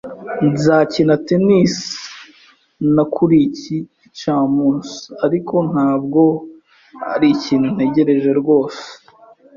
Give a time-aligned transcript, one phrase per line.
[0.51, 1.73] Nzakina tennis
[2.95, 6.21] na kuri iki gicamunsi, ariko ntabwo
[7.13, 8.83] arikintu ntegereje rwose.